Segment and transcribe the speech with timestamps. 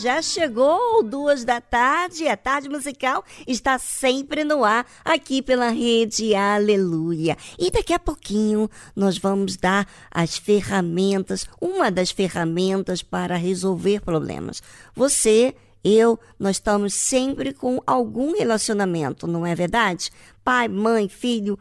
[0.00, 6.34] Já chegou, duas da tarde, a tarde musical está sempre no ar, aqui pela rede
[6.34, 7.36] Aleluia.
[7.58, 14.62] E daqui a pouquinho nós vamos dar as ferramentas, uma das ferramentas para resolver problemas.
[14.94, 15.54] Você,
[15.84, 20.10] eu, nós estamos sempre com algum relacionamento, não é verdade?
[20.42, 21.58] Pai, mãe, filho,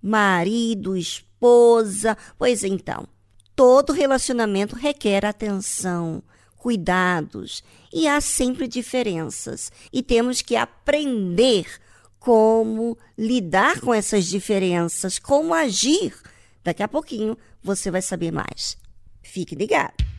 [0.00, 2.16] marido, esposa.
[2.38, 3.06] Pois então,
[3.54, 6.22] todo relacionamento requer atenção,
[6.62, 7.60] cuidados
[7.92, 9.72] e há sempre diferenças.
[9.92, 11.66] E temos que aprender
[12.20, 16.14] como lidar com essas diferenças, como agir.
[16.62, 18.76] Daqui a pouquinho você vai saber mais.
[19.24, 20.11] Fique ligado.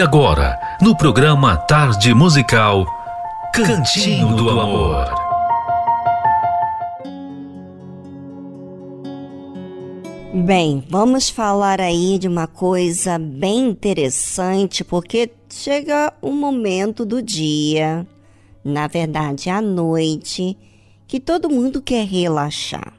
[0.00, 2.86] E agora, no programa Tarde Musical,
[3.52, 5.12] Cantinho do Amor.
[10.32, 18.06] Bem, vamos falar aí de uma coisa bem interessante, porque chega um momento do dia,
[18.64, 20.56] na verdade à noite,
[21.06, 22.94] que todo mundo quer relaxar,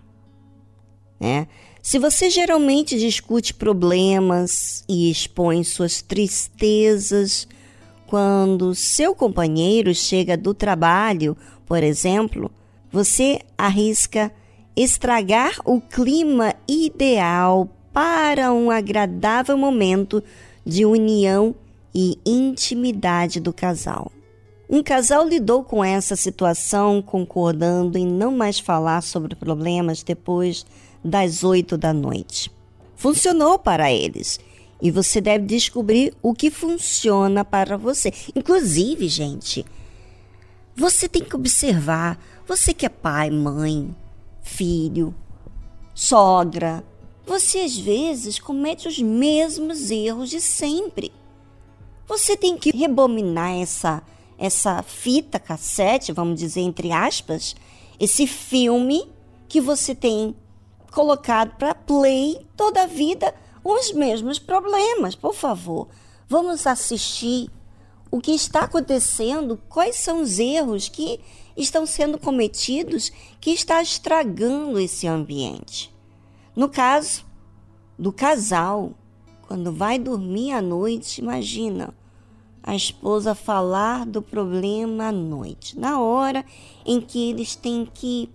[1.20, 1.48] né?
[1.82, 7.48] Se você geralmente discute problemas e expõe suas tristezas
[8.06, 11.36] quando seu companheiro chega do trabalho,
[11.66, 12.52] por exemplo,
[12.92, 14.32] você arrisca
[14.76, 20.24] estragar o clima ideal para um agradável momento
[20.64, 21.56] de união
[21.96, 24.12] e intimidade do casal.
[24.70, 30.66] Um casal lidou com essa situação concordando em não mais falar sobre problemas depois
[31.04, 32.52] das oito da noite.
[32.96, 34.40] Funcionou para eles
[34.82, 38.12] e você deve descobrir o que funciona para você.
[38.36, 39.66] Inclusive, gente,
[40.76, 43.96] você tem que observar, você que é pai, mãe,
[44.42, 45.14] filho,
[45.94, 46.84] sogra,
[47.26, 51.12] você às vezes comete os mesmos erros de sempre.
[52.08, 54.04] Você tem que rebobinar essa
[54.38, 57.56] essa fita cassete, vamos dizer entre aspas,
[58.00, 59.08] esse filme
[59.48, 60.36] que você tem
[60.92, 63.34] colocado para play toda a vida
[63.64, 65.16] os mesmos problemas.
[65.16, 65.88] Por favor,
[66.28, 67.50] vamos assistir
[68.12, 71.20] o que está acontecendo, quais são os erros que
[71.56, 75.94] estão sendo cometidos que está estragando esse ambiente.
[76.56, 77.26] No caso
[77.98, 78.92] do casal,
[79.48, 81.94] quando vai dormir à noite, imagina
[82.64, 86.46] a esposa falar do problema à noite, na hora
[86.86, 88.30] em que eles têm que.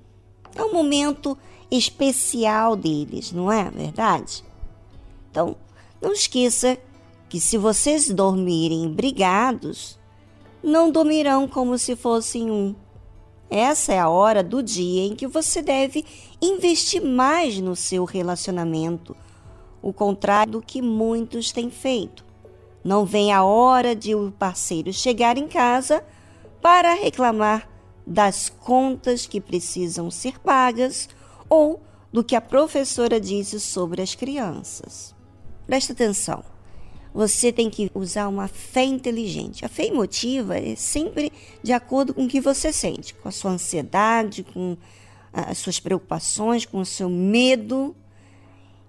[0.55, 1.37] É um momento
[1.71, 4.45] especial deles, não é verdade?
[5.31, 5.57] Então,
[6.01, 6.79] não esqueça
[7.29, 9.99] que se vocês dormirem brigados,
[10.63, 12.75] não dormirão como se fossem um.
[13.49, 16.05] Essa é a hora do dia em que você deve
[16.43, 19.17] investir mais no seu relacionamento,
[19.81, 22.25] o contrário do que muitos têm feito.
[22.83, 26.05] Não vem a hora de o parceiro chegar em casa
[26.61, 27.69] para reclamar
[28.07, 31.09] das contas que precisam ser pagas
[31.49, 35.15] ou do que a professora disse sobre as crianças.
[35.67, 36.45] Presta atenção.
[37.13, 39.65] Você tem que usar uma fé inteligente.
[39.65, 43.53] A fé emotiva é sempre de acordo com o que você sente, com a sua
[43.53, 44.77] ansiedade, com
[45.33, 47.97] as suas preocupações, com o seu medo.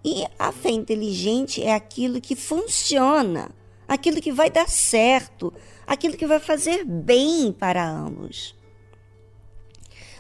[0.04, 3.50] E a fé inteligente é aquilo que funciona
[3.88, 5.54] aquilo que vai dar certo,
[5.86, 8.56] aquilo que vai fazer bem para ambos.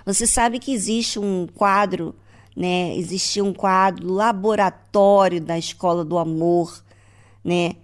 [0.05, 2.15] Você sabe que existe um quadro,
[2.57, 2.97] né?
[2.97, 6.83] Existia um quadro laboratório da Escola do Amor,
[7.45, 7.75] né?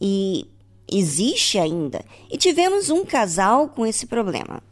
[0.00, 0.46] E
[0.90, 2.04] existe ainda.
[2.30, 4.62] E tivemos um casal com esse problema.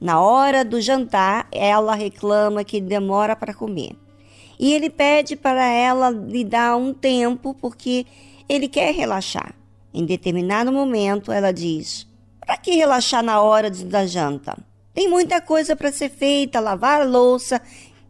[0.00, 3.96] Na hora do jantar, ela reclama que demora para comer.
[4.56, 8.06] E ele pede para ela lhe dar um tempo porque
[8.48, 9.54] ele quer relaxar.
[9.92, 12.06] Em determinado momento, ela diz:
[12.38, 14.56] Para que relaxar na hora da janta?
[14.94, 17.60] Tem muita coisa para ser feita, lavar louça.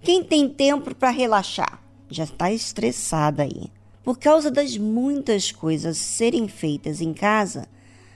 [0.03, 1.83] Quem tem tempo para relaxar?
[2.09, 3.71] Já está estressada aí.
[4.03, 7.69] Por causa das muitas coisas serem feitas em casa,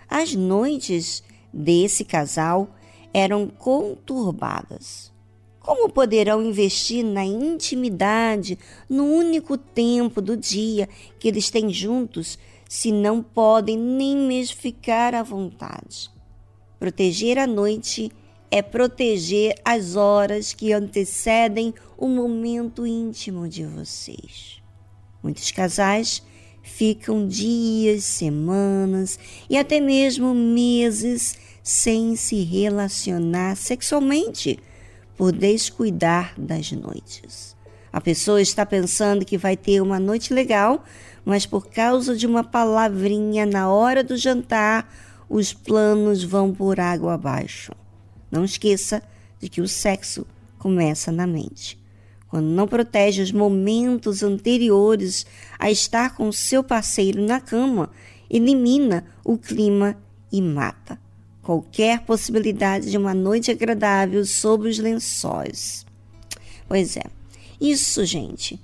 [0.08, 1.22] as noites
[1.52, 2.70] desse casal
[3.12, 5.12] eram conturbadas.
[5.60, 10.88] Como poderão investir na intimidade no único tempo do dia
[11.18, 16.10] que eles têm juntos se não podem nem mesmo ficar à vontade.
[16.78, 18.10] Proteger a noite
[18.54, 24.62] é proteger as horas que antecedem o momento íntimo de vocês.
[25.20, 26.22] Muitos casais
[26.62, 29.18] ficam dias, semanas
[29.50, 34.60] e até mesmo meses sem se relacionar sexualmente
[35.16, 37.56] por descuidar das noites.
[37.92, 40.84] A pessoa está pensando que vai ter uma noite legal,
[41.24, 44.88] mas por causa de uma palavrinha na hora do jantar,
[45.28, 47.72] os planos vão por água abaixo.
[48.34, 49.00] Não esqueça
[49.38, 50.26] de que o sexo
[50.58, 51.80] começa na mente.
[52.28, 55.24] Quando não protege os momentos anteriores
[55.56, 57.90] a estar com seu parceiro na cama,
[58.28, 59.96] elimina o clima
[60.32, 60.98] e mata
[61.42, 65.86] qualquer possibilidade de uma noite agradável sob os lençóis.
[66.66, 67.04] Pois é,
[67.60, 68.60] isso, gente,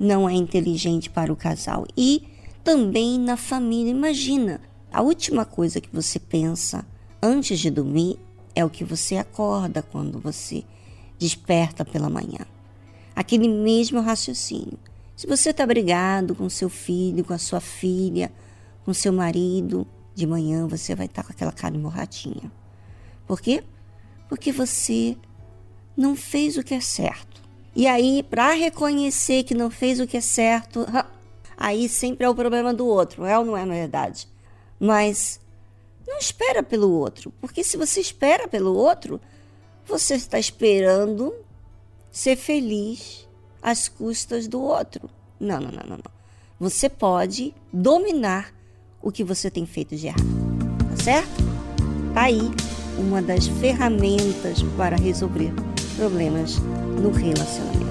[0.00, 1.86] não é inteligente para o casal.
[1.96, 2.24] E
[2.64, 3.92] também na família.
[3.92, 4.60] Imagina,
[4.92, 6.84] a última coisa que você pensa
[7.22, 8.18] antes de dormir
[8.56, 10.64] é o que você acorda quando você
[11.18, 12.46] desperta pela manhã.
[13.14, 14.78] Aquele mesmo raciocínio.
[15.14, 18.32] Se você está brigado com seu filho, com a sua filha,
[18.84, 22.50] com seu marido, de manhã você vai estar tá com aquela cara morradinha.
[23.26, 23.62] Por quê?
[24.26, 25.16] Porque você
[25.94, 27.42] não fez o que é certo.
[27.74, 30.86] E aí, para reconhecer que não fez o que é certo,
[31.58, 34.26] aí sempre é o problema do outro, é ou não é verdade?
[34.80, 35.40] Mas
[36.06, 39.20] não espera pelo outro, porque se você espera pelo outro,
[39.84, 41.34] você está esperando
[42.10, 43.28] ser feliz
[43.60, 45.10] às custas do outro.
[45.38, 46.16] Não, não, não, não, não.
[46.58, 48.54] Você pode dominar
[49.02, 50.24] o que você tem feito de errado.
[50.90, 51.44] Tá certo?
[52.14, 52.50] Tá aí
[52.98, 55.52] uma das ferramentas para resolver
[55.96, 56.58] problemas
[57.00, 57.85] no relacionamento.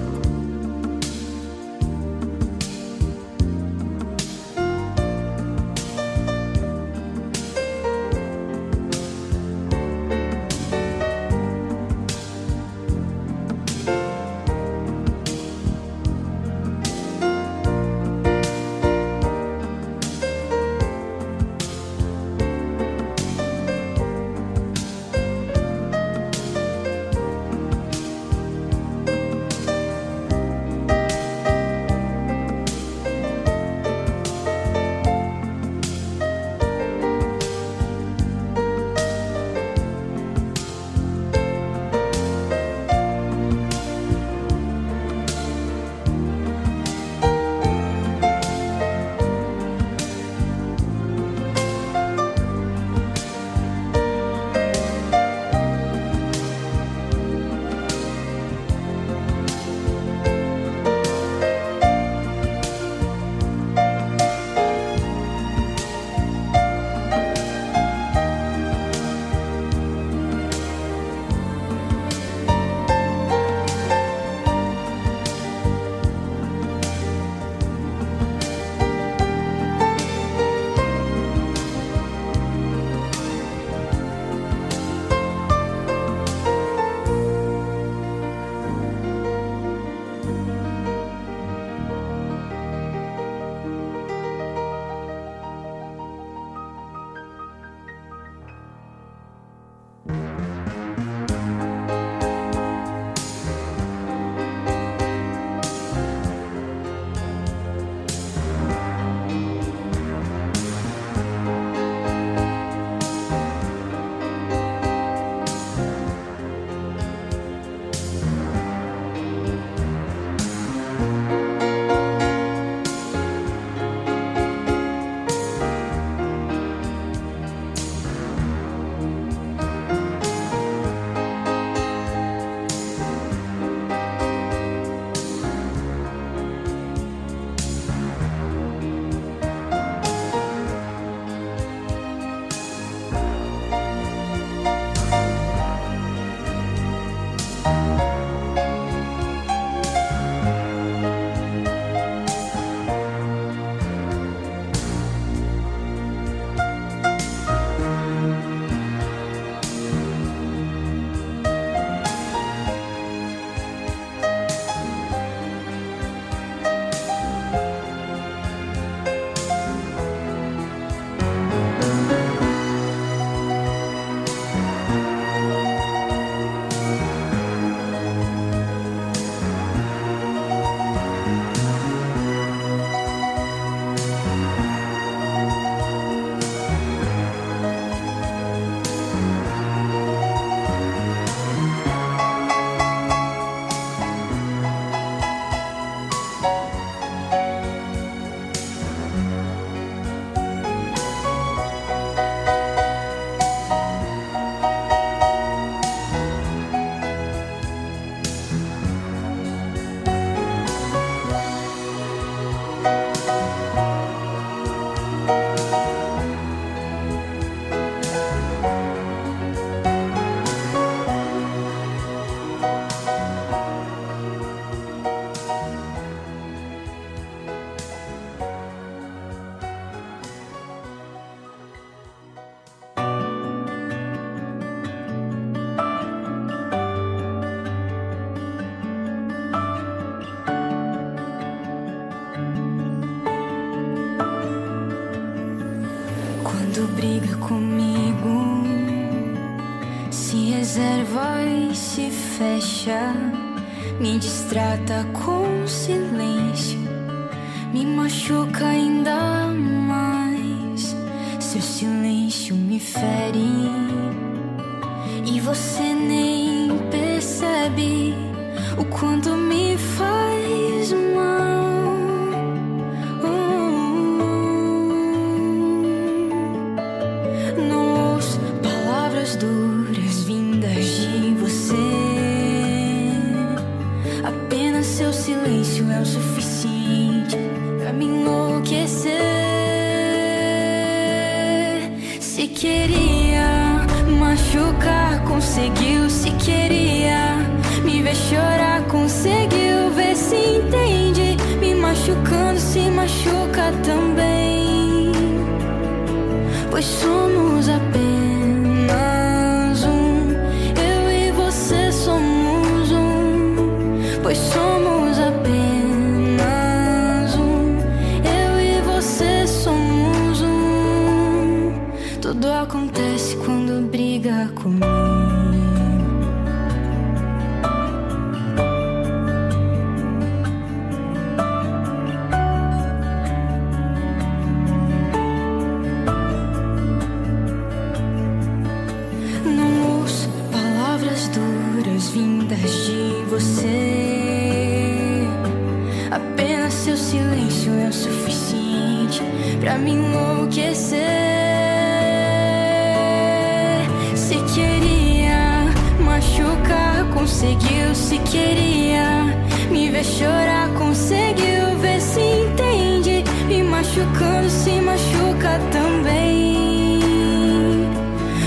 [360.26, 363.24] chorar, conseguiu ver se entende.
[363.48, 367.00] Me machucando, se machuca também.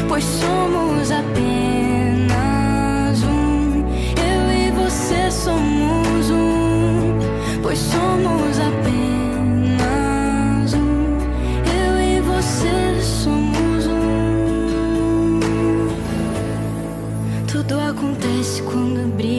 [0.07, 2.33] Pois somos apenas
[3.23, 3.85] um.
[4.33, 7.17] Eu e você somos um.
[7.63, 9.79] Pois somos apenas
[10.73, 11.17] um.
[11.83, 15.39] Eu e você somos um.
[17.47, 19.38] Tudo acontece quando brilha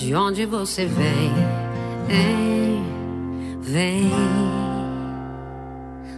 [0.00, 1.30] De onde você vem?
[2.08, 2.82] Hein?
[3.60, 4.10] Vem.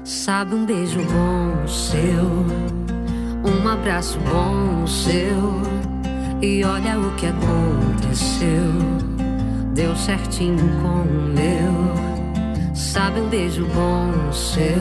[0.05, 2.47] Sabe um beijo bom seu,
[3.45, 5.61] um abraço bom seu.
[6.41, 8.73] E olha o que aconteceu.
[9.75, 12.77] Deu certinho com o meu.
[12.77, 14.79] Sabe um beijo bom seu,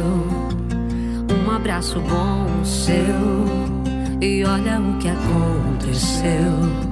[1.43, 4.21] um abraço bom seu.
[4.21, 6.90] E olha o que aconteceu.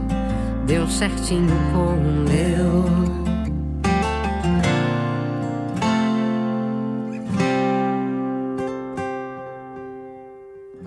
[0.70, 2.86] Deu certinho com o meu.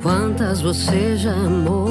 [0.01, 1.89] Quantas você já amou?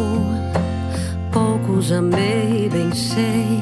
[1.33, 3.59] Poucos amei, bem sei.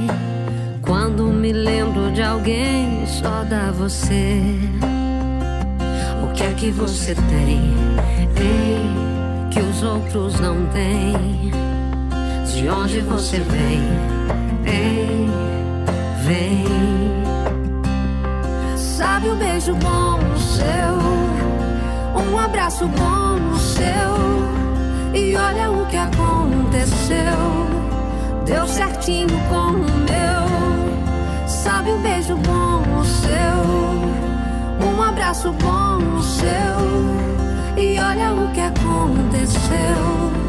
[0.85, 4.43] Quando me lembro de alguém, só dá você.
[6.23, 7.73] O que é que você tem?
[8.37, 11.68] Ei, que os outros não têm.
[12.59, 13.79] De onde você vem?
[14.65, 15.29] Ei,
[16.25, 16.65] vem.
[18.75, 22.21] Sabe o beijo bom seu?
[22.21, 25.15] Um abraço bom seu.
[25.17, 27.15] E olha o que aconteceu.
[28.45, 31.47] Deu certinho com o meu.
[31.47, 34.85] Sabe um beijo bom o seu.
[34.85, 37.81] Um abraço bom o seu.
[37.81, 40.48] E olha o que aconteceu.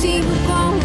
[0.00, 0.79] contigo com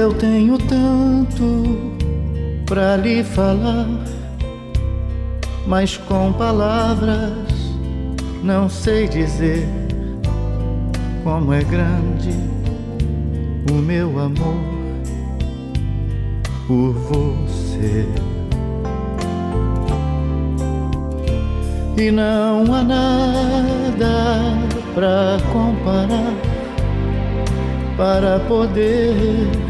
[0.00, 1.92] Eu tenho tanto
[2.64, 3.86] pra lhe falar,
[5.66, 7.34] mas com palavras
[8.42, 9.68] não sei dizer
[11.22, 12.30] como é grande
[13.70, 14.56] o meu amor
[16.66, 18.06] por você.
[21.98, 24.56] E não há nada
[24.94, 26.32] pra comparar
[27.98, 29.69] para poder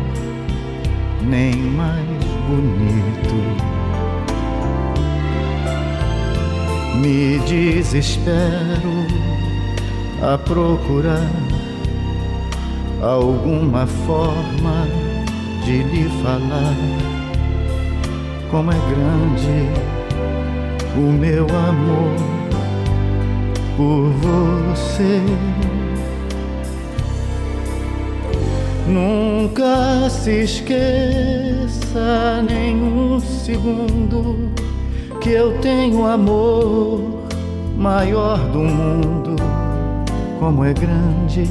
[1.23, 2.05] nem mais
[2.47, 3.71] bonito.
[6.97, 9.05] Me desespero
[10.21, 11.31] a procurar
[13.01, 14.87] alguma forma
[15.65, 16.75] de lhe falar
[18.51, 19.91] como é grande
[20.97, 22.15] o meu amor
[23.77, 25.21] por você.
[28.87, 34.51] Nunca se esqueça nem um segundo
[35.21, 37.01] que eu tenho amor
[37.77, 39.35] maior do mundo.
[40.39, 41.47] Como é grande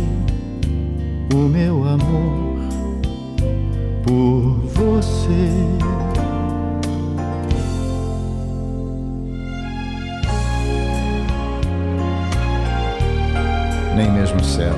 [1.33, 2.59] o meu amor
[4.03, 5.31] por você.
[13.97, 14.75] Nem mesmo o céu,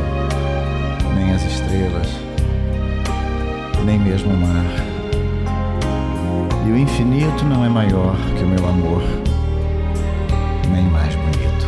[1.14, 2.21] nem as estrelas,
[3.84, 4.92] nem mesmo o mar
[6.66, 9.02] e o infinito não é maior que o meu amor,
[10.70, 11.66] nem mais bonito.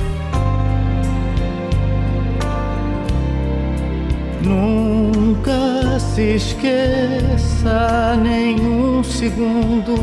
[4.43, 9.95] Nunca se esqueça nem um segundo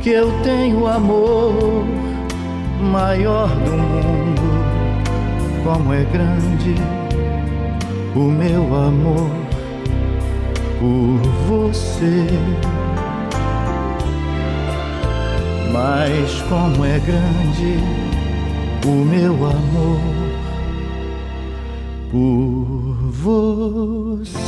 [0.00, 1.84] que eu tenho amor
[2.80, 4.42] maior do mundo.
[5.64, 6.74] Como é grande
[8.14, 9.41] o meu amor
[10.82, 12.26] por você.
[15.72, 17.78] Mas como é grande
[18.84, 20.00] o meu amor
[22.10, 24.42] por você.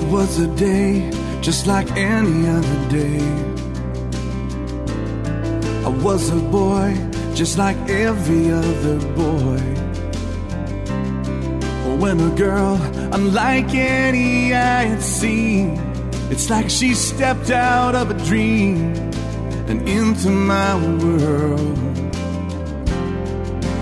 [0.00, 1.10] It was a day
[1.42, 3.20] just like any other day.
[5.84, 6.96] I was a boy
[7.34, 9.60] just like every other boy.
[12.00, 12.80] When a girl,
[13.12, 15.78] unlike any I had seen,
[16.30, 18.94] it's like she stepped out of a dream
[19.68, 20.74] and into my
[21.04, 21.78] world.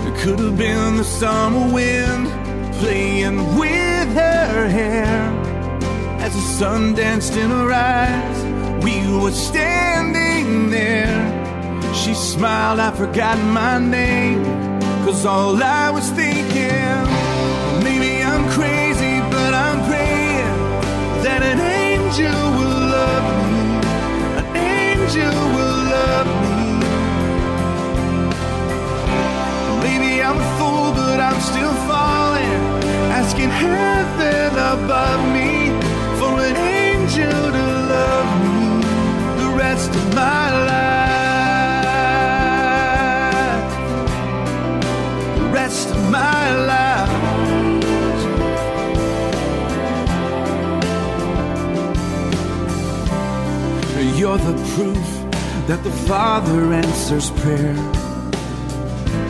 [0.07, 2.27] It could have been the summer wind
[2.81, 5.38] playing with her hair
[6.59, 8.37] sun danced in her eyes.
[8.83, 11.17] We were standing there.
[11.93, 14.43] She smiled, I forgot my name.
[15.05, 16.99] Cause all I was thinking,
[17.85, 20.55] maybe I'm crazy, but I'm praying
[21.23, 23.65] that an angel will love me.
[24.39, 26.59] An angel will love me.
[29.85, 32.61] Maybe I'm a fool, but I'm still falling.
[33.19, 35.58] Asking heaven above me
[37.19, 38.59] angel to love me
[39.41, 40.93] the rest of my life.
[45.37, 47.09] The rest of my life.
[54.17, 55.07] You're the proof
[55.67, 57.75] that the Father answers prayer.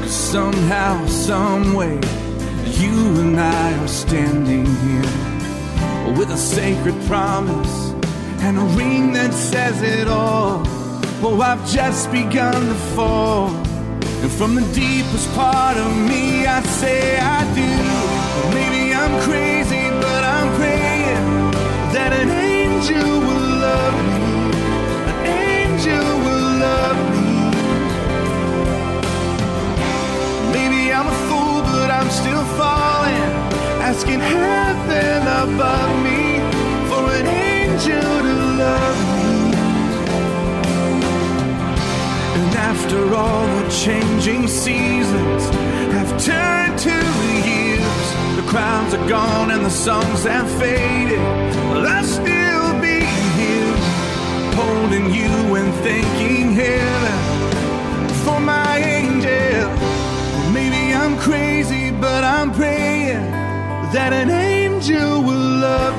[0.02, 2.00] 'Cause somehow, someway,
[2.82, 5.12] you and I are standing here
[6.18, 7.79] with a sacred promise
[8.42, 10.64] and a ring that says it all.
[11.22, 13.50] Oh, I've just begun to fall.
[14.22, 17.72] And from the deepest part of me, I say I do.
[18.56, 21.52] Maybe I'm crazy, but I'm praying
[21.94, 24.26] that an angel will love me.
[25.12, 27.32] An angel will love me.
[30.56, 33.32] Maybe I'm a fool, but I'm still falling.
[33.82, 36.49] Asking heaven above me
[37.80, 39.54] angel to love me.
[42.36, 45.44] And after all the changing seasons
[45.96, 48.06] have turned to the years,
[48.36, 51.20] the crowds are gone and the songs have faded.
[51.72, 53.00] Will I still be
[53.40, 53.76] here,
[54.56, 57.18] holding you and thanking heaven
[58.26, 59.70] for my angel?
[60.52, 63.32] Maybe I'm crazy, but I'm praying
[63.94, 65.99] that an angel will love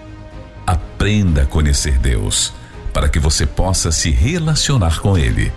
[1.01, 2.53] Aprenda a conhecer Deus,
[2.93, 5.51] para que você possa se relacionar com Ele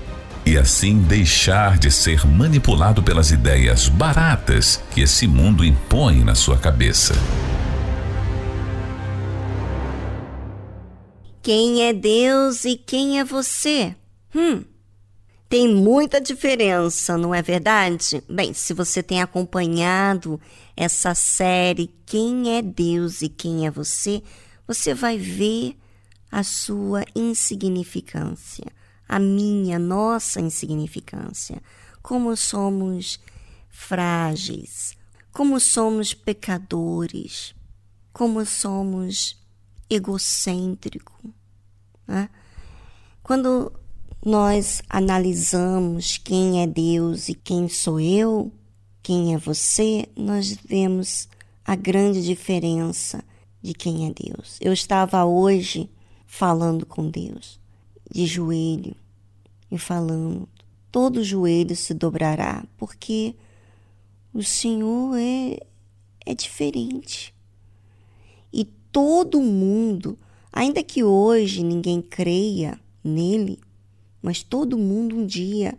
[0.46, 6.56] e assim deixar de ser manipulado pelas ideias baratas que esse mundo impõe na sua
[6.56, 7.12] cabeça.
[11.42, 13.94] Quem é Deus e quem é você?
[14.34, 14.64] Hum,
[15.46, 18.24] tem muita diferença, não é verdade?
[18.26, 20.40] Bem, se você tem acompanhado
[20.74, 24.22] essa série Quem é Deus e quem é você,
[24.66, 25.76] você vai ver
[26.30, 28.66] a sua insignificância,
[29.08, 31.62] a minha, nossa insignificância,
[32.02, 33.20] como somos
[33.68, 34.96] frágeis,
[35.32, 37.54] como somos pecadores,
[38.12, 39.36] como somos
[39.88, 41.30] egocêntricos.
[42.06, 42.28] Né?
[43.22, 43.72] Quando
[44.24, 48.52] nós analisamos quem é Deus e quem sou eu,
[49.02, 51.28] quem é você, nós vemos
[51.64, 53.22] a grande diferença
[53.64, 54.58] de quem é Deus.
[54.60, 55.88] Eu estava hoje
[56.26, 57.58] falando com Deus,
[58.10, 58.94] de joelho,
[59.70, 60.46] e falando:
[60.92, 63.34] todo joelho se dobrará, porque
[64.34, 65.58] o Senhor é,
[66.26, 67.34] é diferente.
[68.52, 70.18] E todo mundo,
[70.52, 73.58] ainda que hoje ninguém creia nele,
[74.20, 75.78] mas todo mundo um dia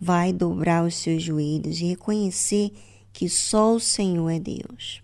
[0.00, 2.72] vai dobrar os seus joelhos e reconhecer
[3.12, 5.02] que só o Senhor é Deus.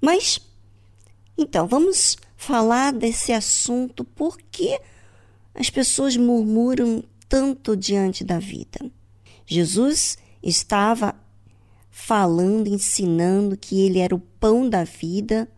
[0.00, 0.40] Mas,
[1.36, 4.80] então, vamos falar desse assunto, por que
[5.54, 8.90] as pessoas murmuram tanto diante da vida?
[9.46, 11.14] Jesus estava
[11.90, 15.48] falando, ensinando que ele era o pão da vida,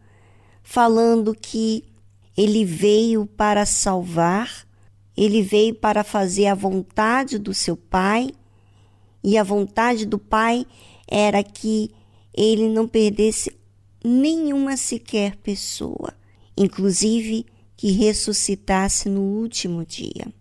[0.63, 1.85] falando que
[2.37, 4.67] ele veio para salvar
[5.17, 8.31] ele veio para fazer a vontade do seu pai,
[9.25, 10.67] e a vontade do pai
[11.09, 11.91] era que
[12.37, 13.57] ele não perdesse
[14.07, 16.15] nenhuma sequer pessoa,
[16.57, 17.45] inclusive
[17.77, 20.33] que ressuscitasse no último dia.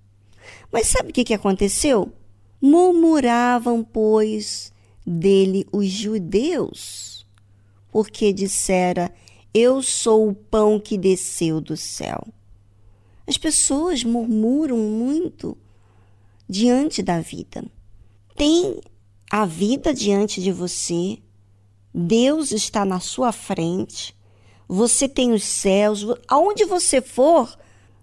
[0.72, 2.13] Mas sabe o que, aconteceu?
[2.61, 4.72] Murmuravam, pois,
[5.05, 7.26] dele os judeus,
[7.91, 9.11] porque dissera:
[9.51, 12.24] Eu sou o pão que desceu do céu.
[13.26, 15.57] As pessoas murmuram muito
[16.47, 17.66] diante da vida.
[18.36, 18.80] Tem
[19.32, 21.18] a vida diante de você,
[21.98, 24.16] Deus está na sua frente,
[24.68, 27.58] você tem os céus, aonde você for,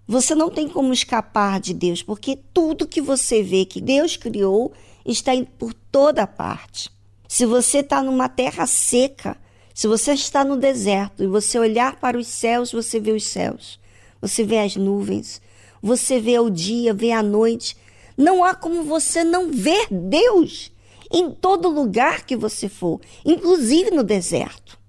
[0.07, 4.71] você não tem como escapar de Deus, porque tudo que você vê que Deus criou
[5.05, 6.89] está por toda parte.
[7.27, 9.37] Se você está numa terra seca,
[9.73, 13.79] se você está no deserto e você olhar para os céus, você vê os céus
[14.23, 15.41] você vê as nuvens,
[15.81, 17.75] você vê o dia, vê a noite.
[18.15, 20.71] Não há como você não ver Deus
[21.13, 24.79] em todo lugar que você for, inclusive no deserto.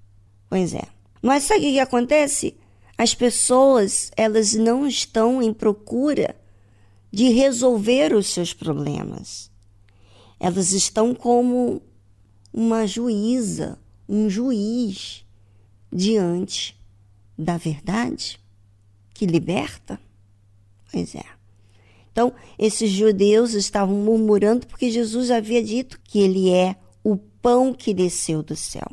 [0.48, 0.84] Pois é.
[1.20, 2.56] Mas sabe o que acontece?
[2.96, 6.34] As pessoas, elas não estão em procura
[7.12, 9.50] de resolver os seus problemas.
[10.40, 11.82] Elas estão como
[12.52, 15.24] uma juíza, um juiz
[15.92, 16.76] diante
[17.36, 18.40] da verdade
[19.14, 19.98] que liberta?
[20.90, 21.24] Pois é.
[22.14, 27.92] Então, esses judeus estavam murmurando porque Jesus havia dito que ele é o pão que
[27.92, 28.86] desceu do céu.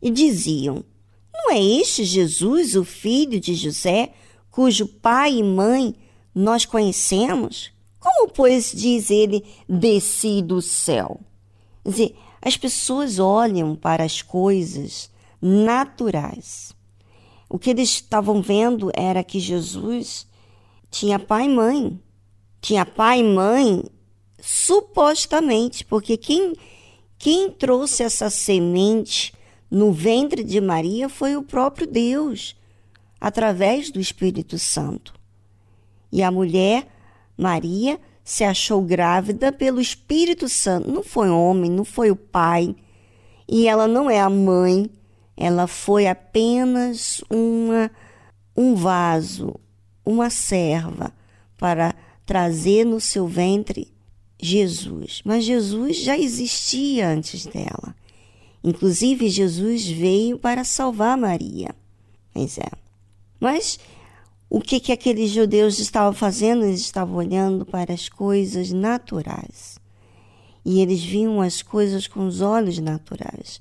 [0.00, 0.84] E diziam:
[1.32, 4.12] Não é este Jesus, o filho de José,
[4.50, 5.96] cujo pai e mãe
[6.34, 7.72] nós conhecemos?
[7.98, 11.18] Como, pois, diz ele, desci do céu?
[11.82, 16.74] Quer dizer, as pessoas olham para as coisas naturais
[17.50, 20.24] o que eles estavam vendo era que Jesus
[20.88, 22.00] tinha pai e mãe.
[22.60, 23.84] Tinha pai e mãe,
[24.38, 26.54] supostamente, porque quem,
[27.18, 29.32] quem trouxe essa semente
[29.70, 32.56] no ventre de Maria foi o próprio Deus,
[33.20, 35.14] através do Espírito Santo.
[36.12, 36.86] E a mulher,
[37.36, 40.90] Maria, se achou grávida pelo Espírito Santo.
[40.90, 42.74] Não foi homem, não foi o pai.
[43.48, 44.90] E ela não é a mãe
[45.40, 47.90] ela foi apenas uma,
[48.54, 49.58] um vaso,
[50.04, 51.14] uma serva
[51.56, 51.94] para
[52.30, 53.92] trazer no seu ventre
[54.38, 55.20] Jesus.
[55.24, 57.92] Mas Jesus já existia antes dela.
[58.62, 61.74] Inclusive, Jesus veio para salvar Maria.
[62.32, 62.70] Pois é.
[63.40, 63.80] Mas
[64.48, 66.64] o que, que aqueles judeus estavam fazendo?
[66.64, 69.80] Eles estavam olhando para as coisas naturais.
[70.64, 73.60] E eles viam as coisas com os olhos naturais.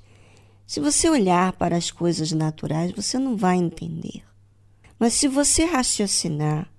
[0.68, 4.22] Se você olhar para as coisas naturais, você não vai entender.
[5.00, 6.70] Mas se você raciocinar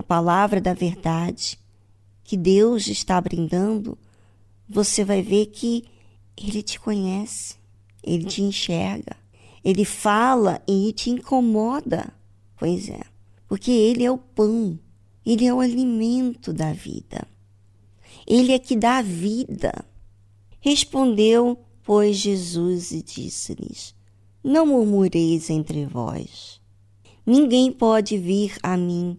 [0.00, 1.58] a palavra da verdade
[2.24, 3.98] que Deus está brindando,
[4.66, 5.84] você vai ver que
[6.42, 7.56] Ele te conhece,
[8.02, 9.14] Ele te enxerga,
[9.62, 12.14] Ele fala e te incomoda.
[12.56, 13.02] Pois é,
[13.46, 14.78] porque Ele é o pão,
[15.24, 17.28] Ele é o alimento da vida.
[18.26, 19.84] Ele é que dá vida.
[20.60, 23.94] Respondeu, pois, Jesus e disse-lhes:
[24.42, 26.58] Não murmureis entre vós.
[27.26, 29.18] Ninguém pode vir a mim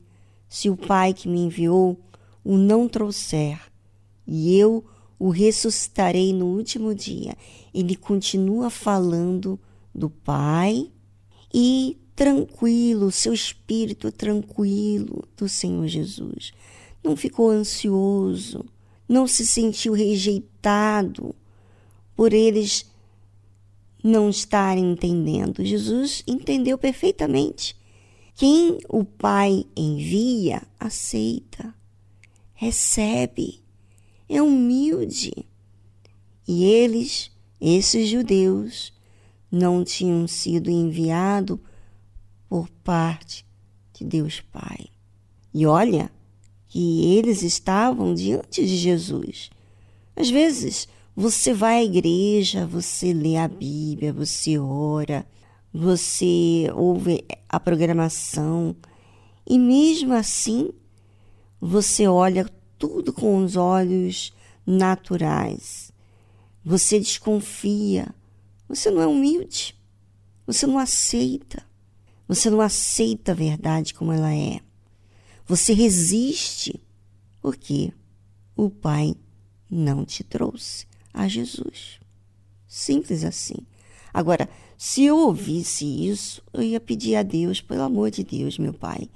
[0.51, 1.97] se o Pai que me enviou
[2.43, 3.57] o não trouxer,
[4.27, 4.83] e eu
[5.17, 7.37] o ressuscitarei no último dia.
[7.73, 9.57] Ele continua falando
[9.95, 10.91] do Pai
[11.53, 16.51] e tranquilo, seu espírito tranquilo do Senhor Jesus.
[17.01, 18.65] Não ficou ansioso,
[19.07, 21.33] não se sentiu rejeitado
[22.13, 22.85] por eles
[24.03, 25.63] não estarem entendendo.
[25.63, 27.79] Jesus entendeu perfeitamente.
[28.41, 31.75] Quem o Pai envia, aceita,
[32.55, 33.61] recebe,
[34.27, 35.31] é humilde.
[36.47, 37.29] E eles,
[37.61, 38.91] esses judeus,
[39.51, 41.59] não tinham sido enviados
[42.49, 43.45] por parte
[43.93, 44.87] de Deus Pai.
[45.53, 46.11] E olha,
[46.67, 49.51] que eles estavam diante de Jesus.
[50.15, 55.27] Às vezes, você vai à igreja, você lê a Bíblia, você ora,
[55.73, 58.75] você ouve a programação,
[59.47, 60.71] e mesmo assim,
[61.59, 64.33] você olha tudo com os olhos
[64.65, 65.91] naturais.
[66.63, 68.13] Você desconfia.
[68.67, 69.75] Você não é humilde.
[70.45, 71.63] Você não aceita.
[72.27, 74.61] Você não aceita a verdade como ela é.
[75.45, 76.81] Você resiste
[77.41, 77.91] porque
[78.55, 79.15] o Pai
[79.69, 81.99] não te trouxe a Jesus.
[82.67, 83.57] Simples assim.
[84.13, 84.49] Agora,
[84.83, 89.07] se eu ouvisse isso, eu ia pedir a Deus, pelo amor de Deus, meu Pai,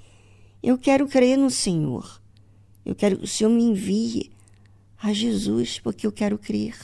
[0.62, 2.22] eu quero crer no Senhor.
[2.84, 4.30] Eu quero que o Senhor me envie
[4.96, 6.78] a Jesus, porque eu quero crer.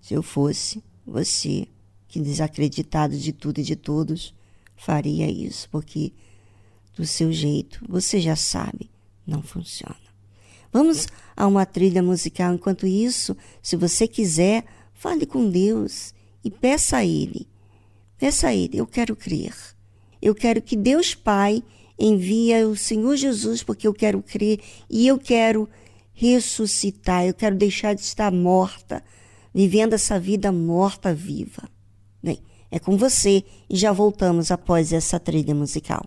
[0.00, 1.68] Se eu fosse você,
[2.08, 4.34] que desacreditado de tudo e de todos,
[4.74, 6.12] faria isso, porque
[6.96, 8.90] do seu jeito, você já sabe,
[9.24, 9.94] não funciona.
[10.72, 11.06] Vamos
[11.36, 12.52] a uma trilha musical.
[12.52, 16.12] Enquanto isso, se você quiser, fale com Deus
[16.42, 17.46] e peça a Ele.
[18.18, 19.54] Peça a Ele, eu quero crer.
[20.20, 21.62] Eu quero que Deus Pai
[21.98, 24.60] envie o Senhor Jesus, porque eu quero crer
[24.90, 25.68] e eu quero
[26.12, 27.24] ressuscitar.
[27.24, 29.02] Eu quero deixar de estar morta,
[29.54, 31.68] vivendo essa vida morta viva.
[32.22, 32.40] Bem,
[32.70, 36.02] é com você e já voltamos após essa trilha musical.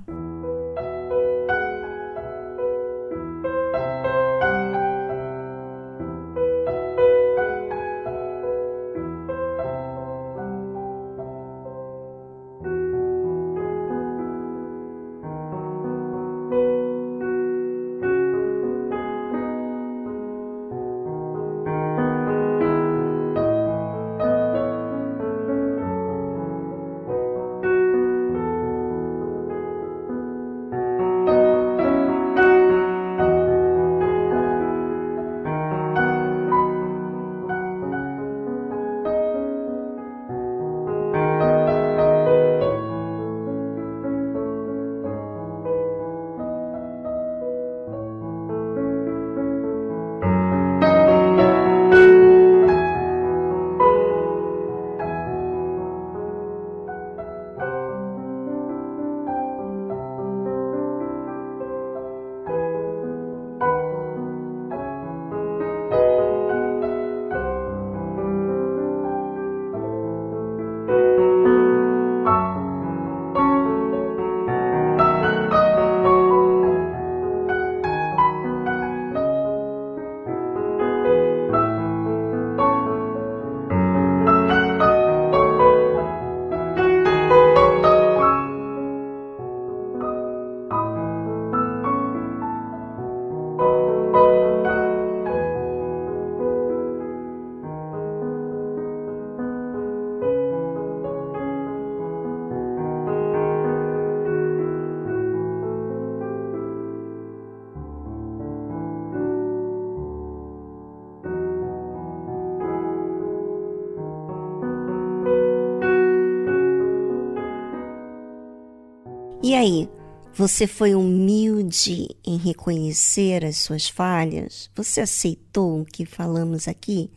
[120.42, 124.72] Você foi humilde em reconhecer as suas falhas?
[124.74, 127.12] Você aceitou o que falamos aqui?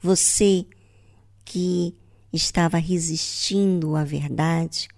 [0.00, 0.64] Você
[1.44, 1.94] que
[2.32, 4.88] estava resistindo à verdade,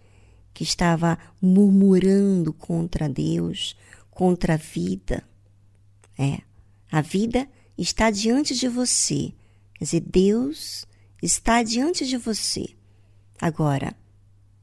[0.54, 3.76] que estava murmurando contra Deus,
[4.12, 5.24] contra a vida.
[6.16, 6.42] É,
[6.88, 9.34] a vida está diante de você.
[9.74, 10.86] Quer dizer, Deus
[11.20, 12.68] está diante de você.
[13.40, 13.92] Agora,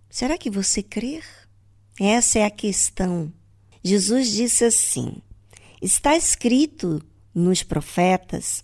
[0.09, 1.42] será que você crer?
[1.99, 3.31] Essa é a questão.
[3.83, 5.15] Jesus disse assim:
[5.81, 7.01] Está escrito
[7.33, 8.63] nos profetas,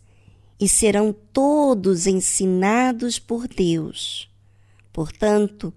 [0.60, 4.30] e serão todos ensinados por Deus.
[4.92, 5.74] Portanto,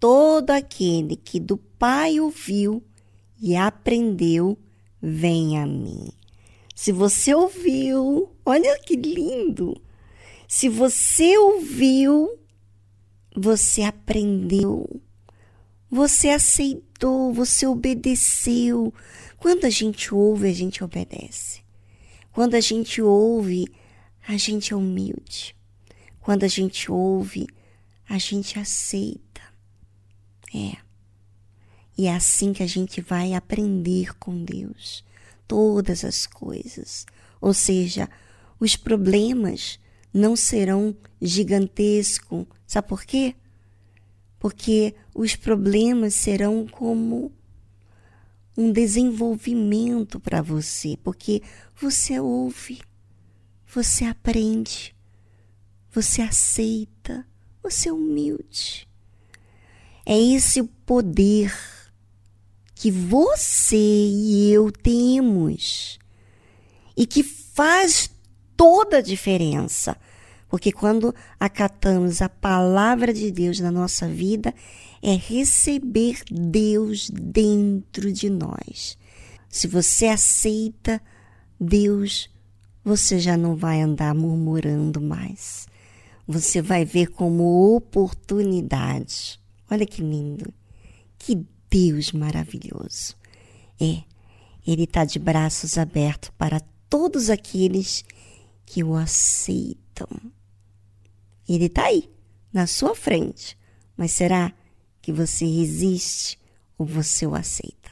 [0.00, 2.82] todo aquele que do Pai ouviu
[3.40, 4.58] e aprendeu,
[5.00, 6.08] vem a mim.
[6.74, 9.80] Se você ouviu, olha que lindo!
[10.48, 12.38] Se você ouviu,
[13.36, 15.00] você aprendeu,
[15.90, 18.92] você aceitou, você obedeceu.
[19.38, 21.62] Quando a gente ouve, a gente obedece.
[22.32, 23.66] Quando a gente ouve,
[24.26, 25.54] a gente é humilde.
[26.20, 27.46] Quando a gente ouve,
[28.08, 29.42] a gente aceita.
[30.54, 30.76] É.
[31.96, 35.04] E é assim que a gente vai aprender com Deus
[35.46, 37.06] todas as coisas.
[37.40, 38.08] Ou seja,
[38.58, 39.78] os problemas
[40.12, 42.46] não serão gigantescos.
[42.66, 43.34] Sabe por quê?
[44.44, 47.32] Porque os problemas serão como
[48.54, 51.40] um desenvolvimento para você, porque
[51.74, 52.82] você ouve,
[53.66, 54.94] você aprende,
[55.90, 57.26] você aceita,
[57.62, 58.86] você é humilde.
[60.04, 61.50] É esse o poder
[62.74, 65.98] que você e eu temos
[66.94, 68.10] e que faz
[68.54, 69.96] toda a diferença.
[70.54, 74.54] Porque quando acatamos a palavra de Deus na nossa vida,
[75.02, 78.96] é receber Deus dentro de nós.
[79.48, 81.02] Se você aceita
[81.58, 82.30] Deus,
[82.84, 85.66] você já não vai andar murmurando mais.
[86.24, 89.40] Você vai ver como oportunidade.
[89.68, 90.54] Olha que lindo.
[91.18, 93.16] Que Deus maravilhoso.
[93.80, 94.04] É,
[94.64, 98.04] Ele está de braços abertos para todos aqueles
[98.64, 100.06] que o aceitam.
[101.48, 102.10] Ele está aí,
[102.52, 103.58] na sua frente.
[103.96, 104.52] Mas será
[105.00, 106.38] que você resiste
[106.78, 107.83] ou você o aceita?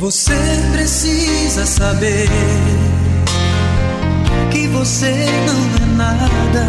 [0.00, 0.32] Você
[0.72, 2.26] precisa saber
[4.50, 6.66] que você não é nada.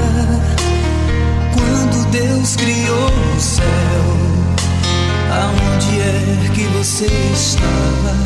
[1.53, 3.63] Quando Deus criou o céu,
[5.31, 8.17] aonde é que você estava?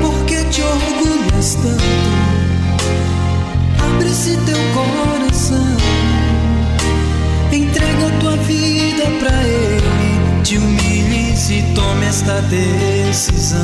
[0.00, 1.84] Por que te orgulhas tanto?
[3.84, 5.76] Abre-se teu coração,
[7.52, 9.91] entrega tua vida pra Ele,
[10.42, 13.58] te humilhes e tome esta decisão.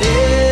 [0.00, 0.45] Ele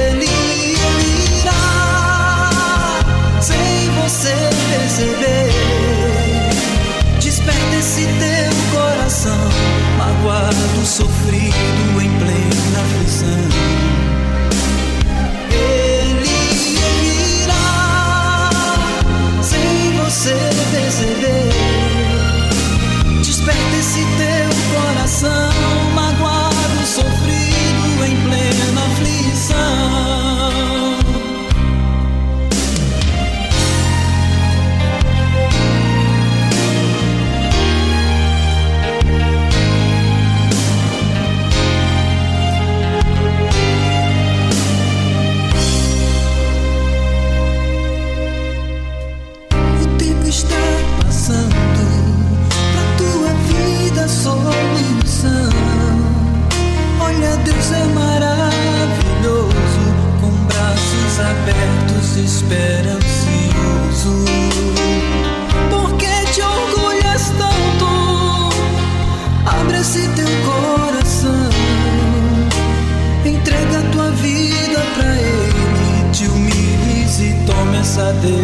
[78.12, 78.43] tome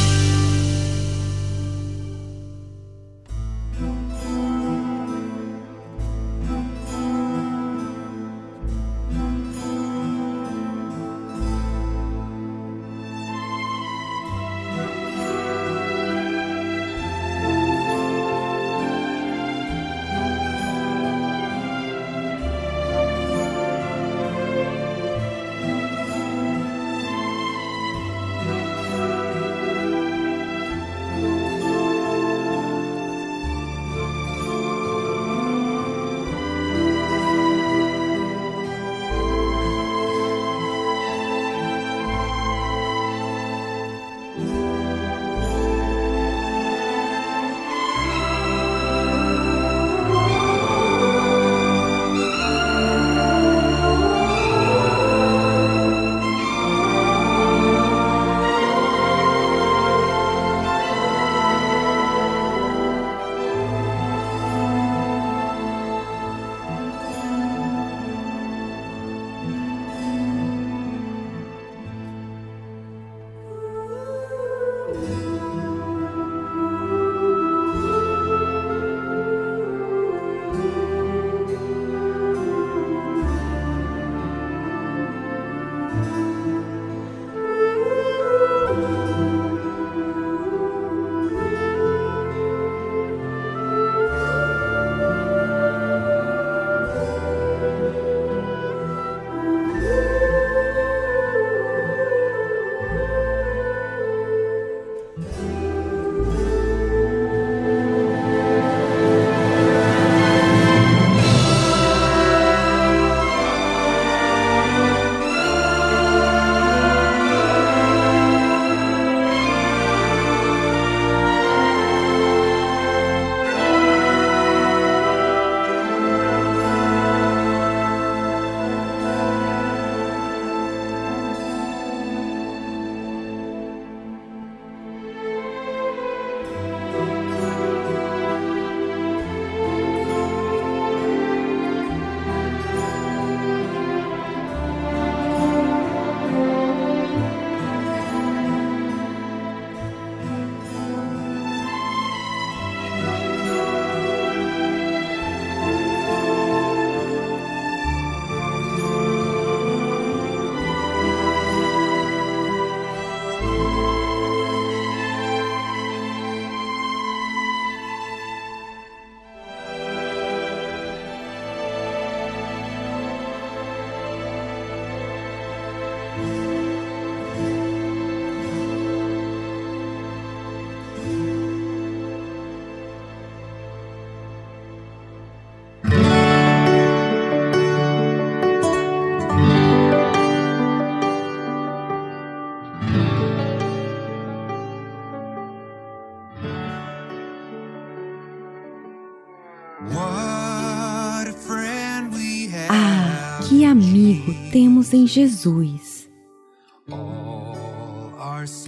[205.01, 206.07] Em Jesus.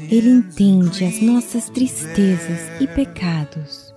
[0.10, 3.93] Ele entende as nossas tristezas e pecados.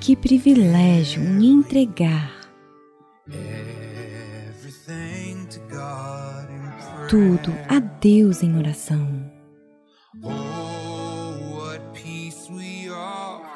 [0.00, 2.40] Que privilégio em entregar
[7.08, 9.32] tudo a Deus em oração.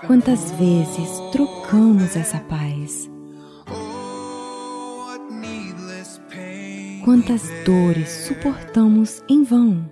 [0.06, 3.10] Quantas vezes trocamos essa paz?
[7.08, 9.90] Quantas dores suportamos em vão?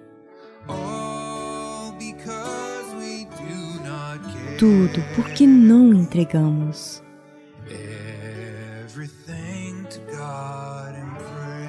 [4.59, 7.02] Tudo porque não entregamos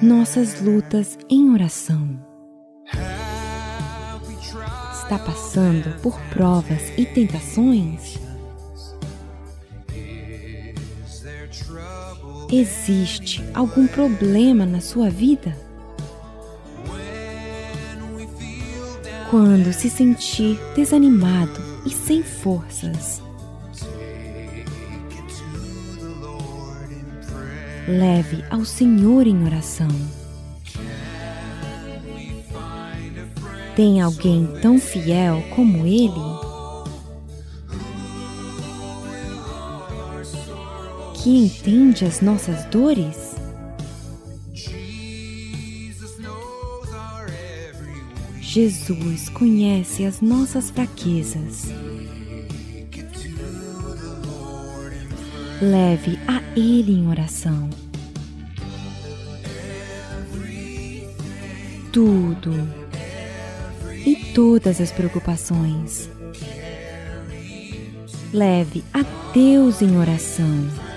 [0.02, 2.22] nossas lutas em oração.
[4.92, 8.27] Está passando por provas e tentações?
[12.50, 15.54] Existe algum problema na sua vida?
[19.30, 23.22] Quando se sentir desanimado e sem forças,
[27.86, 29.88] leve ao Senhor em oração.
[33.76, 36.37] Tem alguém tão fiel como Ele?
[41.28, 43.36] Que entende as nossas dores?
[48.40, 51.66] Jesus conhece as nossas fraquezas.
[55.60, 57.68] Leve a Ele em oração.
[61.92, 62.54] Tudo
[64.06, 66.08] e todas as preocupações.
[68.32, 69.02] Leve a
[69.34, 70.87] Deus em oração.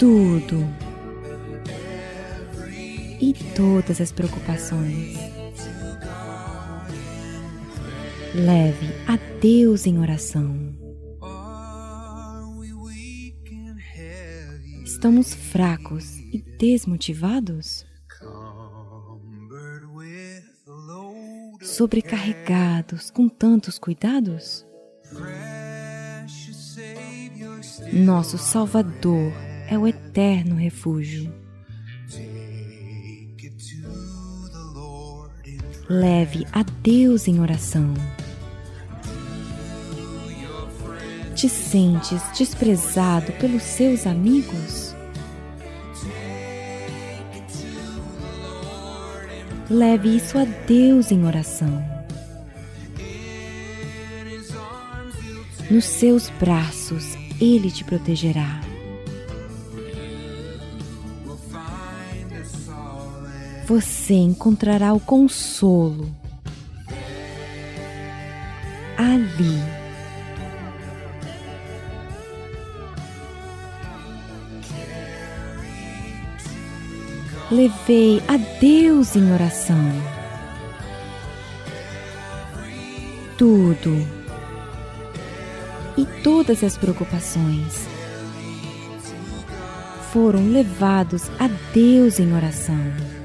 [0.00, 0.66] Tudo
[3.20, 5.14] e todas as preocupações.
[8.34, 10.74] Leve a Deus em oração.
[14.82, 17.84] Estamos fracos e desmotivados?
[21.60, 24.66] Sobrecarregados com tantos cuidados?
[27.92, 31.32] Nosso Salvador é o eterno refúgio.
[35.88, 37.94] Leve a Deus em oração.
[41.36, 44.94] Te sentes desprezado pelos seus amigos?
[49.70, 51.82] Leve isso a Deus em oração.
[55.70, 58.69] Nos seus braços, Ele te protegerá.
[63.70, 66.12] Você encontrará o consolo
[68.98, 69.62] ali.
[77.48, 79.76] Levei a Deus em oração.
[83.38, 84.04] Tudo
[85.96, 87.86] e todas as preocupações
[90.12, 93.19] foram levados a Deus em oração.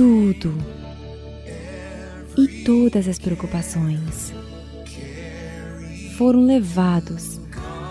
[0.00, 0.54] Tudo
[2.34, 4.32] e todas as preocupações
[6.16, 7.38] foram levados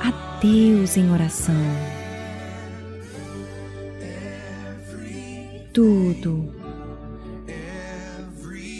[0.01, 1.53] a Deus em oração.
[5.71, 6.51] Tudo,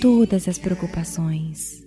[0.02, 1.84] todas as preocupações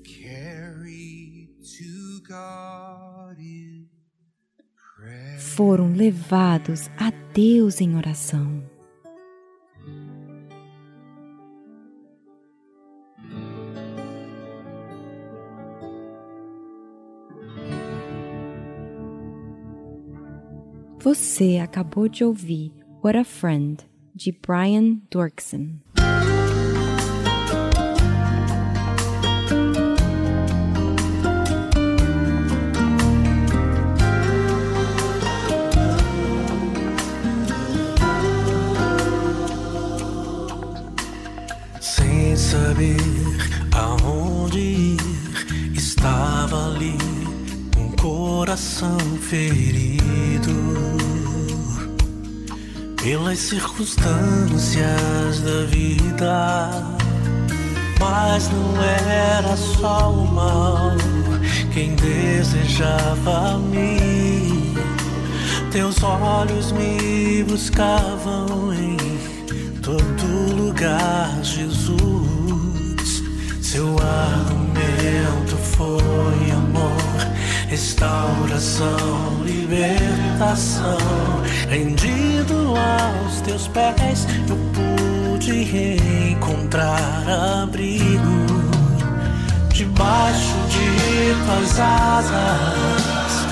[5.56, 8.71] foram levados a Deus em oração.
[21.04, 22.72] Você acabou de ouvir
[23.02, 23.76] What a Friend,
[24.14, 25.70] de Brian Dorkson.
[41.80, 42.96] Sem saber
[43.74, 46.96] aonde ir, estava ali
[47.76, 50.71] um coração ferido.
[53.02, 56.70] Pelas circunstâncias da vida.
[57.98, 60.92] Mas não era só o mal
[61.72, 64.72] quem desejava me.
[65.70, 68.96] Teus olhos me buscavam em
[69.80, 72.02] todo lugar, Jesus.
[73.60, 77.31] Seu argumento foi amor,
[77.72, 80.98] restauração, libertação.
[81.70, 87.24] Rendido aos teus pés, eu pude encontrar
[87.62, 88.44] abrigo
[89.70, 93.46] debaixo de tuas asas.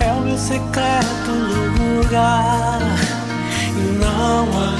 [0.00, 1.32] É o meu secreto
[1.78, 2.80] lugar
[3.76, 4.72] e não há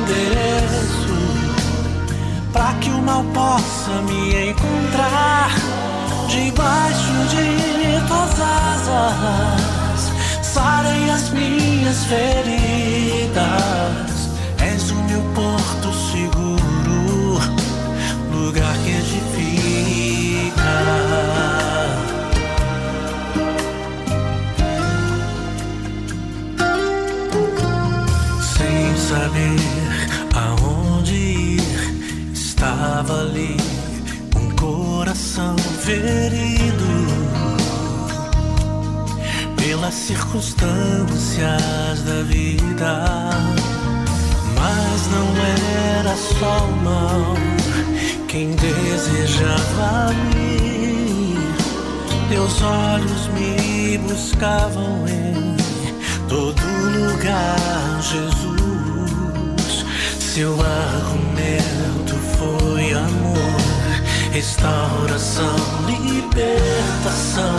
[0.00, 1.18] endereço
[2.50, 5.50] para que o mal possa me encontrar
[6.32, 7.46] debaixo de
[8.08, 10.00] tuas asas.
[10.42, 13.40] Sarem as minhas feridas,
[14.58, 17.38] és o meu porto seguro,
[18.32, 20.52] lugar que edifica.
[28.56, 29.60] Sem saber
[30.34, 33.61] aonde ir, estava ali
[35.84, 36.90] ferido
[39.56, 43.30] pelas circunstâncias da vida.
[44.54, 45.26] Mas não
[45.98, 47.34] era só o mal
[48.28, 51.36] quem desejava me.
[52.28, 55.56] Teus olhos me buscavam em
[56.28, 56.62] todo
[57.10, 59.84] lugar, Jesus.
[60.18, 63.21] Seu argumento foi amor,
[64.32, 65.54] restauração,
[65.86, 67.54] libertação.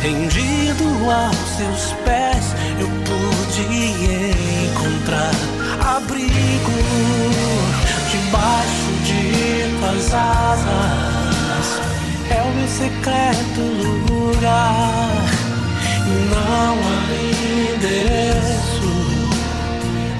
[0.00, 3.62] Rendido aos teus pés, eu pude
[4.70, 5.34] encontrar
[5.96, 6.70] abrigo
[8.12, 11.66] debaixo de tuas asas.
[12.30, 13.60] É o meu secreto
[14.06, 15.26] lugar.
[16.30, 16.96] Não há
[17.74, 18.90] endereço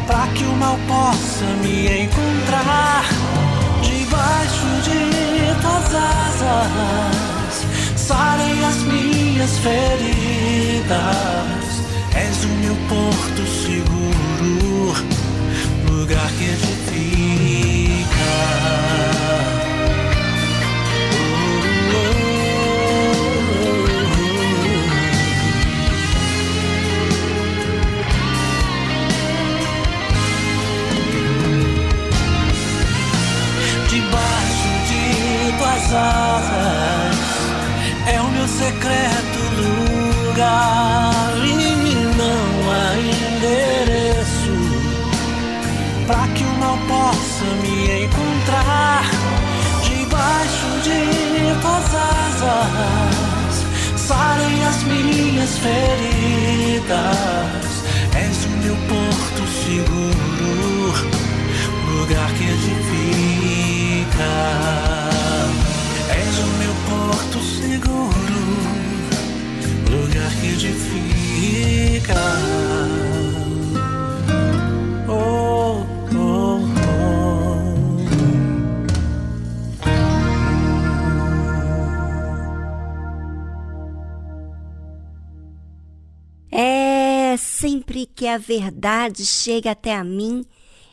[0.07, 3.05] para que o mal possa me encontrar
[4.27, 4.99] debaixo de
[5.63, 7.55] tuas asas.
[7.97, 10.97] Sarem as minhas feridas.
[12.15, 14.95] És o meu porto seguro,
[15.89, 18.07] lugar que edifica.
[38.07, 44.57] É o meu secreto lugar e não há endereço
[46.07, 49.05] para que o mal possa me encontrar
[49.83, 51.01] debaixo de
[51.63, 53.55] tuas asas.
[53.97, 56.97] Sarem as minhas feridas
[58.15, 60.47] és o meu porto seguro
[61.89, 63.67] lugar que edifica
[67.07, 68.03] porto seguro
[69.89, 72.15] lugar que edifica
[75.09, 77.07] oh, oh, oh.
[86.51, 90.45] É, sempre que a verdade chega até a mim,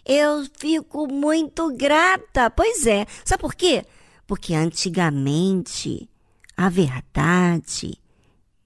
[0.06, 2.52] eu fico muito grata.
[2.52, 3.08] Pois é.
[3.26, 3.84] Sabe por quê?
[4.26, 6.10] Porque antigamente
[6.56, 7.98] a verdade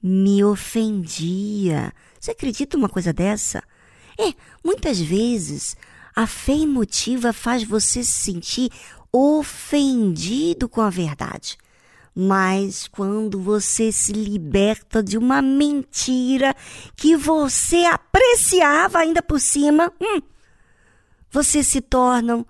[0.02, 1.94] me ofendia.
[2.20, 3.64] Você acredita uma coisa dessa?
[4.20, 5.76] É, muitas vezes
[6.16, 8.72] a fé emotiva faz você se sentir
[9.12, 11.58] ofendido com a verdade.
[12.16, 16.56] Mas quando você se liberta de uma mentira
[16.96, 20.20] que você apreciava ainda por cima, hum,
[21.30, 22.44] você se torna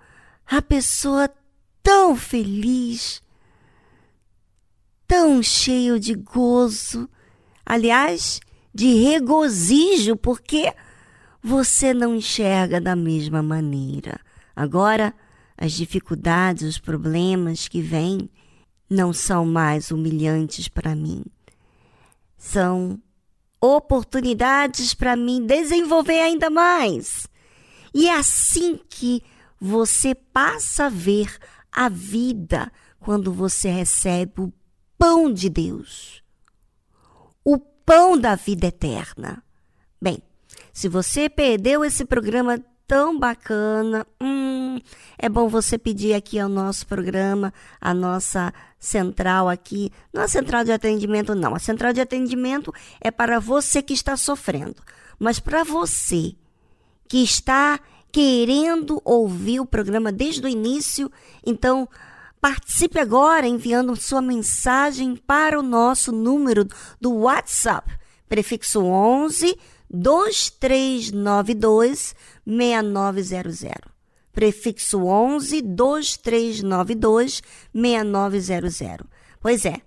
[0.46, 1.28] a pessoa
[1.88, 3.22] tão feliz,
[5.06, 7.08] tão cheio de gozo,
[7.64, 8.40] aliás,
[8.74, 10.70] de regozijo, porque
[11.42, 14.20] você não enxerga da mesma maneira.
[14.54, 15.14] Agora,
[15.56, 18.28] as dificuldades, os problemas que vêm
[18.90, 21.24] não são mais humilhantes para mim.
[22.36, 23.00] São
[23.58, 27.26] oportunidades para mim desenvolver ainda mais.
[27.94, 29.22] E é assim que
[29.58, 31.38] você passa a ver
[31.72, 34.52] a vida quando você recebe o
[34.96, 36.22] pão de Deus.
[37.44, 39.42] O pão da vida eterna.
[40.00, 40.22] Bem,
[40.72, 44.06] se você perdeu esse programa tão bacana.
[44.18, 44.80] Hum,
[45.18, 49.92] é bom você pedir aqui ao nosso programa, a nossa central aqui.
[50.12, 51.54] Não a central de atendimento, não.
[51.54, 54.82] A central de atendimento é para você que está sofrendo.
[55.18, 56.34] Mas para você
[57.06, 57.78] que está
[58.10, 61.12] querendo ouvir o programa desde o início,
[61.44, 61.86] então
[62.40, 66.66] participe agora enviando sua mensagem para o nosso número
[67.00, 67.90] do WhatsApp,
[68.28, 69.58] prefixo 11
[69.90, 72.14] 2392
[72.46, 73.90] 6900.
[74.32, 77.42] Prefixo 11 2392
[77.74, 79.06] 6900.
[79.40, 79.80] Pois é,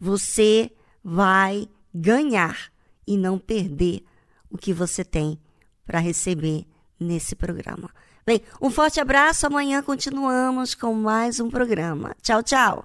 [0.00, 0.70] você
[1.02, 2.70] vai ganhar
[3.06, 4.04] e não perder
[4.50, 5.38] o que você tem
[5.84, 6.64] para receber
[6.98, 7.90] nesse programa.
[8.26, 9.46] Bem, um forte abraço.
[9.46, 12.14] Amanhã continuamos com mais um programa.
[12.22, 12.84] Tchau, tchau.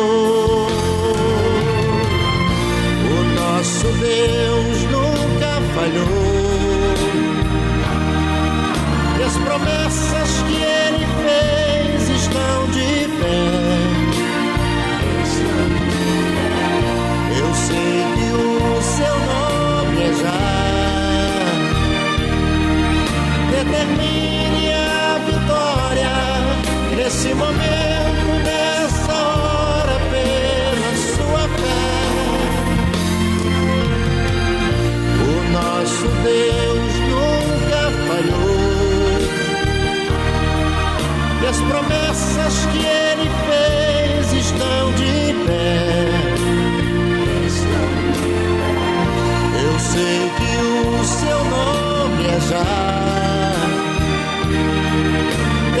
[3.61, 4.50] Nosso Deus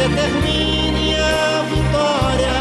[0.01, 2.57] Determine a vitória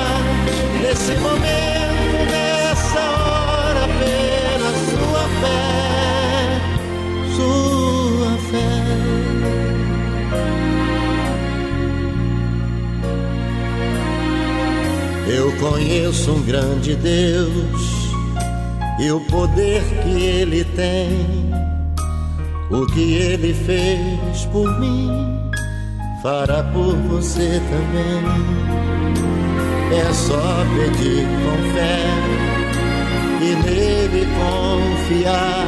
[0.82, 6.60] nesse momento, nessa hora, pela sua fé,
[7.34, 8.76] sua fé.
[15.34, 18.12] Eu conheço um grande Deus
[18.98, 21.50] e o poder que ele tem,
[22.70, 25.39] o que ele fez por mim
[26.22, 28.22] fará por você também.
[29.92, 32.04] É só pedir com fé
[33.40, 35.66] e nele confiar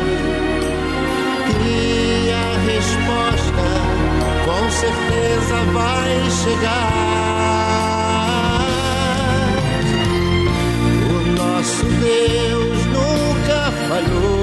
[1.48, 3.66] que a resposta
[4.44, 6.12] com certeza vai
[6.44, 6.92] chegar.
[11.10, 13.58] O nosso Deus nunca
[13.88, 14.41] falhou